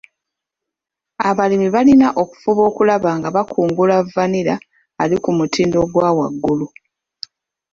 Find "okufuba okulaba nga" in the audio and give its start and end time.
2.21-3.29